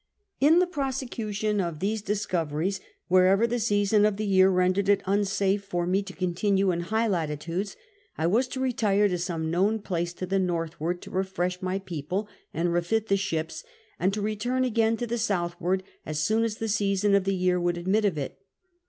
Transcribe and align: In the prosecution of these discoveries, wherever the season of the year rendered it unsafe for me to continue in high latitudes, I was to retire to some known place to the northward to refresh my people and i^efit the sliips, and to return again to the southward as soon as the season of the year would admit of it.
In 0.39 0.57
the 0.57 0.65
prosecution 0.65 1.61
of 1.61 1.77
these 1.77 2.01
discoveries, 2.01 2.79
wherever 3.07 3.45
the 3.45 3.59
season 3.59 4.03
of 4.03 4.17
the 4.17 4.25
year 4.25 4.49
rendered 4.49 4.89
it 4.89 5.03
unsafe 5.05 5.63
for 5.63 5.85
me 5.85 6.01
to 6.01 6.11
continue 6.11 6.71
in 6.71 6.79
high 6.79 7.05
latitudes, 7.07 7.75
I 8.17 8.25
was 8.25 8.47
to 8.47 8.59
retire 8.59 9.07
to 9.07 9.19
some 9.19 9.51
known 9.51 9.77
place 9.77 10.11
to 10.13 10.25
the 10.25 10.39
northward 10.39 11.03
to 11.03 11.11
refresh 11.11 11.61
my 11.61 11.77
people 11.77 12.27
and 12.51 12.69
i^efit 12.69 13.09
the 13.09 13.15
sliips, 13.15 13.63
and 13.99 14.11
to 14.15 14.23
return 14.23 14.63
again 14.63 14.97
to 14.97 15.05
the 15.05 15.19
southward 15.19 15.83
as 16.03 16.19
soon 16.19 16.43
as 16.43 16.55
the 16.57 16.67
season 16.67 17.13
of 17.13 17.25
the 17.25 17.35
year 17.35 17.59
would 17.61 17.77
admit 17.77 18.03
of 18.05 18.17
it. 18.17 18.39